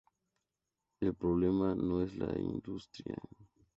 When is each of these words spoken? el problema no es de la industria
el 0.99 1.13
problema 1.13 1.75
no 1.75 2.01
es 2.01 2.17
de 2.17 2.25
la 2.25 2.39
industria 2.39 3.15